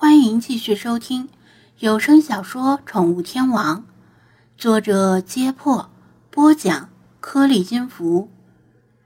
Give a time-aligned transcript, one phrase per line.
[0.00, 1.28] 欢迎继续收听
[1.80, 3.80] 有声小说《宠物天王》，
[4.56, 5.90] 作者：揭破，
[6.30, 6.88] 播讲：
[7.18, 8.30] 颗粒金服，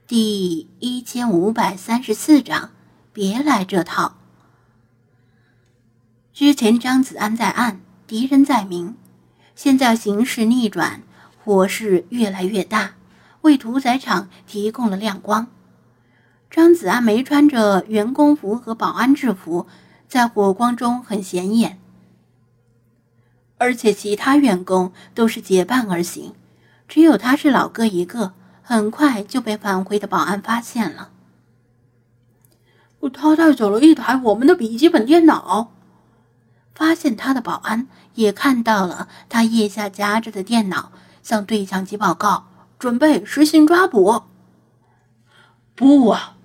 [0.05, 2.69] 第一千五百三十四章。
[3.11, 4.17] 别来这套。
[6.31, 8.95] 之前张子安在暗，敌人在明，
[9.55, 11.01] 现在形势逆转，
[11.43, 12.91] 火势越来越大，
[13.41, 15.47] 为屠宰场提供了亮光。
[16.51, 19.65] 张子安没穿着员工服和保安制服。
[20.13, 21.79] 在火光中很显眼，
[23.57, 26.35] 而且其他员工都是结伴而行，
[26.87, 31.09] 只有他是老哥一个，很快就被返回的保安发现了。
[33.11, 35.71] 他带走了一台我们的笔记本电脑。
[36.75, 40.91] 发现他的保安也看到了他腋下夹着的电脑，
[41.23, 42.45] 向对讲机报告，
[42.77, 44.21] 准备实行抓捕。
[45.73, 46.35] 不啊！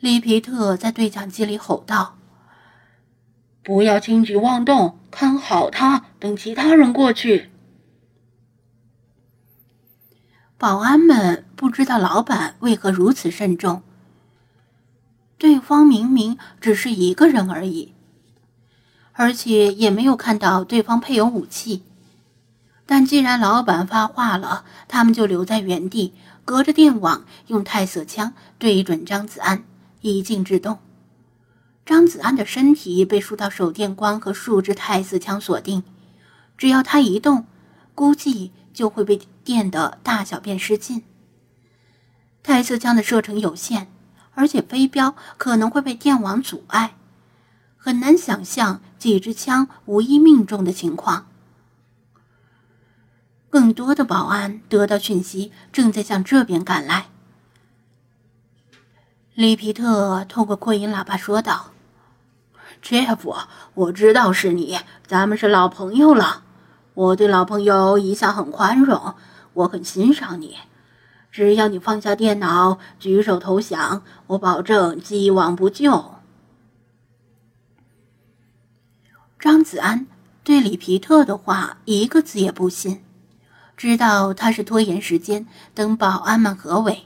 [0.00, 2.15] 里皮特在对讲机里吼道。
[3.66, 7.50] 不要轻举妄动，看好他，等其他人过去。
[10.56, 13.82] 保安们不知道老板为何如此慎重。
[15.36, 17.92] 对方明明只是一个人而已，
[19.14, 21.82] 而且也没有看到对方配有武器。
[22.86, 29.64] 但既然老板发话了，他们就留在原地，隔着电网用太色枪对准张子安，
[30.02, 30.78] 一静制动。
[31.86, 35.84] 张子安的身体被数道手电光和数支太子枪锁定，
[36.58, 37.46] 只要他一动，
[37.94, 41.04] 估计就会被电得大小便失禁。
[42.42, 43.86] 太子枪的射程有限，
[44.34, 46.96] 而且飞镖可能会被电网阻碍，
[47.76, 51.28] 很难想象几支枪无一命中的情况。
[53.48, 57.06] 更多的保安得到讯息，正在向这边赶来。
[59.34, 61.74] 里皮特透过扩音喇叭说道。
[62.82, 63.36] Jeff，
[63.74, 66.44] 我知道是你，咱们是老朋友了。
[66.94, 69.14] 我对老朋友一向很宽容，
[69.52, 70.56] 我很欣赏你。
[71.30, 76.14] 只要你放下电脑，举手投降，我保证既往不咎。
[79.38, 80.06] 张子安
[80.42, 83.02] 对里皮特的话一个字也不信，
[83.76, 87.02] 知道他是拖延时间，等保安们合围。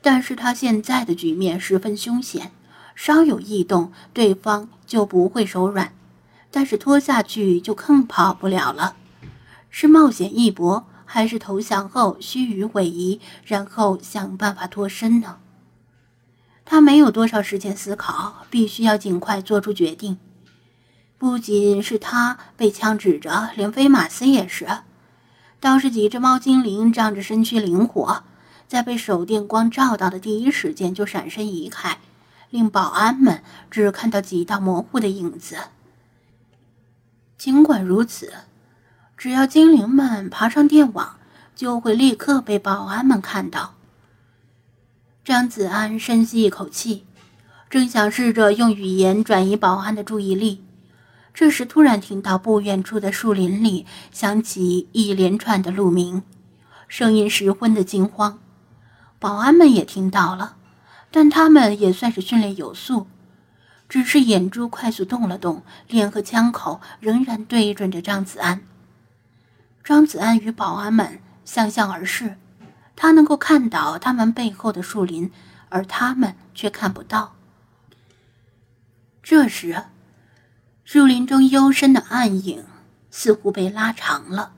[0.00, 2.52] 但是他现在的局面十分凶险。
[2.94, 5.92] 稍有异动，对方就不会手软，
[6.50, 8.96] 但是拖下去就更跑不了了。
[9.70, 15.38] 是冒险一搏，还是投降后虚与委蛇，然后想办法脱身呢？
[16.64, 20.16] 他没有多少时间思考，必须要尽快做出决定。
[21.18, 24.66] 不仅是他被枪指着，连菲马斯也是。
[25.60, 28.22] 倒是几只猫精灵仗着身躯灵活，
[28.68, 31.98] 在被手电光照到的第一时间就闪身移开。
[32.50, 35.56] 令保安们只看到几道模糊的影子。
[37.36, 38.32] 尽管如此，
[39.16, 41.18] 只要精灵们爬上电网，
[41.54, 43.74] 就会立刻被保安们看到。
[45.24, 47.04] 张子安深吸一口气，
[47.68, 50.62] 正想试着用语言转移保安的注意力，
[51.32, 56.22] 这时突然听到不远处的树林里响起一连串的鹿鸣，
[56.86, 58.38] 声音十分的惊慌。
[59.18, 60.56] 保安们也听到了。
[61.16, 63.06] 但他们也算是训练有素，
[63.88, 68.66] 只是眼珠快速动了动，脸和枪口仍然对准着张子安。
[69.84, 72.36] 张子安与保安们相向而视，
[72.96, 75.30] 他能够看到他们背后的树林，
[75.68, 77.36] 而他们却看不到。
[79.22, 79.84] 这时，
[80.84, 82.64] 树林中幽深的暗影
[83.12, 84.54] 似乎被拉长了，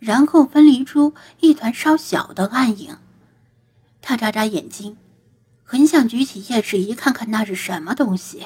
[0.00, 2.96] 然后分离出一团稍小的暗影。
[4.02, 4.96] 他眨眨眼睛。
[5.70, 8.44] 很想举起夜视仪看看那是什么东西，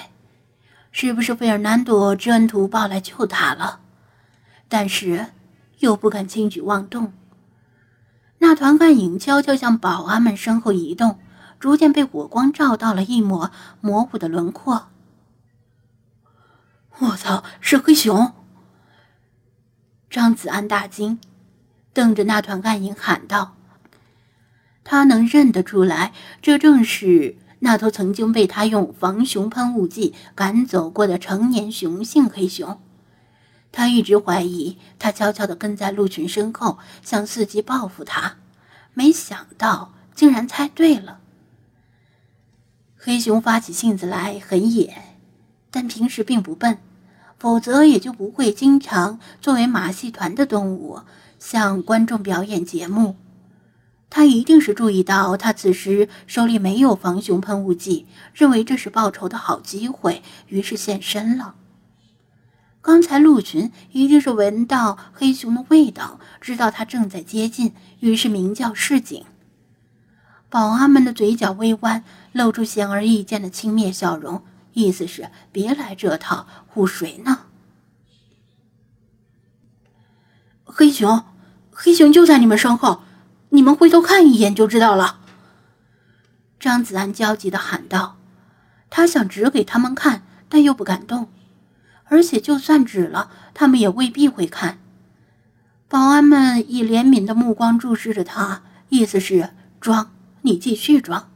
[0.93, 3.81] 是不是费尔南多知恩图报来救他了？
[4.69, 5.29] 但是
[5.79, 7.15] 又不敢轻举妄动。
[8.41, 11.19] 那团暗影悄悄向保安们身后移动，
[11.59, 14.89] 逐渐被火光照到了一抹模糊的轮廓。
[16.99, 18.35] 我操，是黑熊！
[20.11, 21.19] 张子安大惊，
[21.95, 23.57] 瞪着那团暗影喊道。
[24.85, 32.79] 他能认得出来，这正是那头曾经被他用防熊喷雾剂赶走过的成年雄性黑熊。
[33.73, 38.37] 他一直怀疑他悄悄地跟在鹿群身后，想伺机报复他，
[38.93, 41.19] 没想到竟然猜对了。
[42.97, 44.95] 黑熊发起性子来很野，
[45.71, 46.79] 但平时并不笨，
[47.39, 51.01] 否则也就不会经常作为马戏团的动物
[51.39, 53.17] 向观众表演节目。
[54.17, 61.57] 他一定是注意到他此时手里没有防熊喷雾剂，认为这是报仇的好机会，于是现身了。
[62.81, 69.25] 刚才陆群一定是闻到黑熊的味道，知道他正在接近，于是鸣叫示警。
[70.49, 74.45] 保安们的嘴角微弯，露出显而易见的轻蔑笑容，
[74.75, 77.47] 意思是别来这套，唬谁呢？
[80.63, 81.25] 黑熊，
[81.73, 83.03] 黑熊就在你们身后，
[83.55, 85.21] 你们回头看一眼就知道了。
[86.59, 88.17] 张子安焦急的喊道，
[88.91, 91.29] 他想指给他们看，但又不敢动。
[92.07, 94.81] 而且，就算指了，他们也未必会看。
[95.87, 100.11] 保安们以怜悯的目光注视着他，意思是装，
[100.43, 101.31] 你继续装。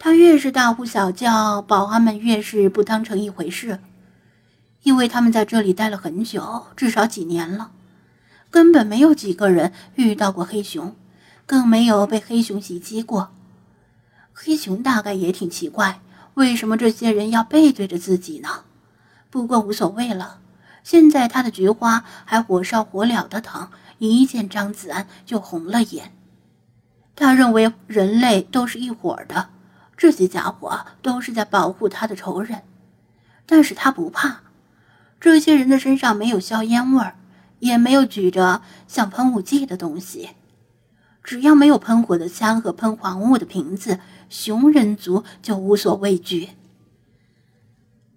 [0.00, 3.78] 他越是大呼小叫，保安们越是不当成一回事，
[4.82, 7.70] 因为他们在这里待了很久，至少几年了，
[8.52, 10.94] 根本没有几个人遇到过黑熊，
[11.46, 13.32] 更没有被黑熊袭击过。
[14.34, 16.02] 黑熊大概也挺奇怪，
[16.34, 18.64] 为什么这些人要背对着自己呢？
[19.30, 20.40] 不过无所谓了，
[20.84, 26.12] 现在他的菊花还火烧火燎的疼，一见张子安就红了眼。
[27.16, 29.48] 他认为人类都是一伙的，
[29.96, 32.62] 这些家伙都是在保护他的仇人，
[33.46, 34.40] 但是他不怕。
[35.18, 37.16] 这些人的身上没有硝烟味儿，
[37.62, 40.30] 也没有举着像喷雾剂的东西，
[41.24, 43.98] 只要没有喷火的枪和喷黄雾的瓶子，
[44.28, 46.50] 熊人族就无所畏惧。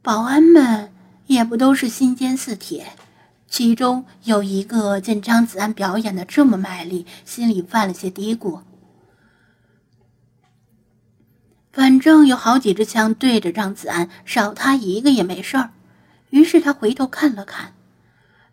[0.01, 0.91] 保安们。
[1.27, 2.85] 也不都是心坚似铁，
[3.47, 8.59] 其中有一个见张子安表演的这么卖力，心里犯了些嘀咕。
[11.73, 15.71] 反正有好几支枪对着张子安，少他一个也没事儿。
[16.29, 17.73] 于是他回头看了看，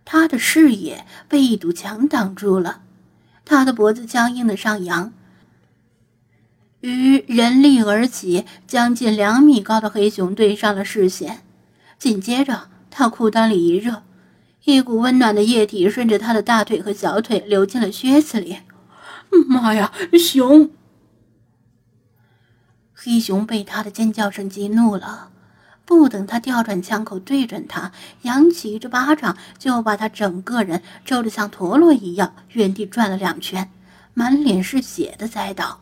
[0.04, 2.82] 他的视野被一堵墙挡住了，
[3.44, 5.12] 他的脖子僵硬的上扬，
[6.81, 11.43] 与人力而起将近两米高的黑熊对上了视线。
[11.99, 14.02] 紧接着，他裤裆里一热，
[14.64, 18.58] 一股温暖的液体顺着他的大腿和小腿流进了靴子里。
[19.48, 20.70] 妈呀，熊！
[22.93, 25.31] 黑熊被他的尖叫声激怒了，
[25.94, 27.93] 不等他调转枪口对准他，
[28.23, 33.71] 扬起一只巴掌就把他整个人抽得像陀螺一样，原地转了两圈，
[34.15, 35.79] 满脸是血的栽倒。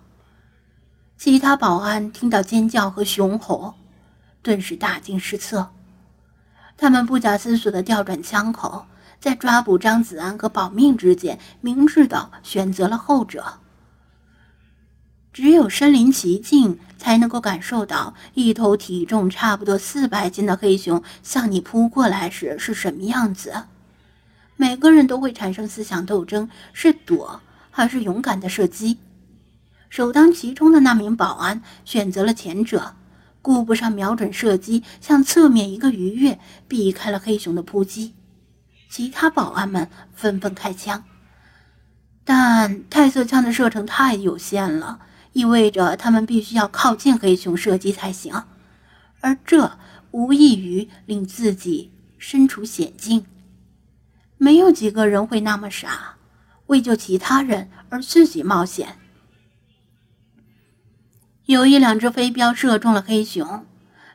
[1.16, 3.74] 其他保安听到尖叫和熊吼，
[4.42, 5.70] 顿时大惊失色。
[6.76, 8.84] 他们不假思索地调转枪口，
[9.20, 13.44] 在抓捕张子安和保命之间，明智地选择了后者。
[15.32, 23.64] 只有身临其境，才能够感受到一头体重差不多四百斤的黑熊向你扑过来时是什么样子。
[24.56, 27.40] 每个人都会产生思想斗争：是躲
[27.70, 28.98] 还是勇敢的射击？
[29.88, 32.96] 首当其冲的那名保安选择了前者。
[33.42, 36.38] 顾不上瞄准射击，向侧面一个鱼跃，
[36.68, 38.14] 避开了黑熊的扑击。
[38.90, 41.02] 其他保安们纷纷开枪，
[42.22, 44.98] 但太瑟枪的射程太有限了，
[45.32, 48.44] 意味着他们必须要靠近黑熊射击才行，
[49.20, 49.78] 而这
[50.10, 53.24] 无异于令自己身处险境。
[54.36, 56.16] 没有几个人会那么傻，
[56.66, 58.96] 为救其他人而自己冒险。
[61.46, 63.66] 有一两只飞镖射中了黑熊，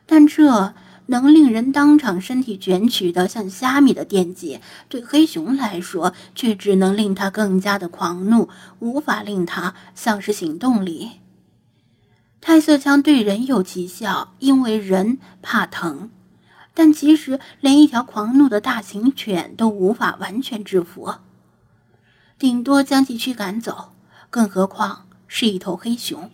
[0.04, 0.74] 但这
[1.06, 8.48] 能令人当场身体卷曲的像虾米的电击，对黑熊来说却只能令他更加的狂怒，
[8.80, 11.12] 无法令他丧失行动力。
[12.40, 16.10] 太色枪对人有奇效，因为人怕疼，
[16.74, 21.14] 但其实连一条狂怒的大型犬都无法完全制服，
[22.38, 23.92] 顶多将其驱赶走，
[24.30, 26.30] 更何况是一头黑熊。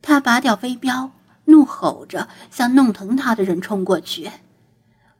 [0.00, 1.12] 他拔掉飞镖，
[1.44, 4.30] 怒吼着向弄疼他的人冲过去。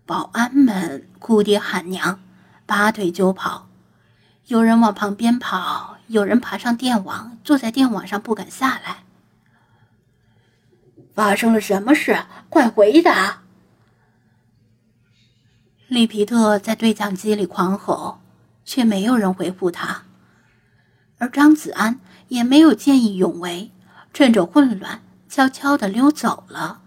[0.07, 2.21] 保安们哭爹喊娘，
[2.67, 3.69] 拔腿就跑。
[4.47, 9.05] 有人往旁边跑，有人爬上电网，坐在电网上不敢下来。
[11.15, 12.25] 发生了什么事？
[12.49, 13.43] 快回答！
[15.89, 18.21] 利皮特在对讲机里狂吼，
[18.65, 20.05] 却没有人回复他。
[21.19, 23.71] 而张子安也没有见义勇为。
[24.15, 25.01] 趁着混乱，
[25.35, 26.82] 悄悄地溜走了。